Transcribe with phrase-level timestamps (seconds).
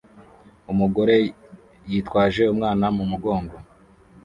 [0.71, 1.15] Umugore
[1.91, 3.55] yitwaje umwana mu mugongo